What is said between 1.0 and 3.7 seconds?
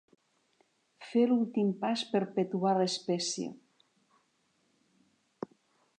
Fer l'últim pas per perpetuar l'espècie.